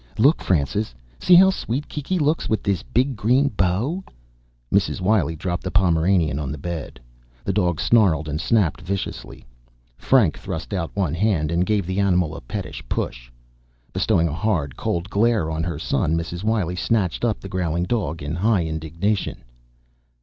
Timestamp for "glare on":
15.07-15.61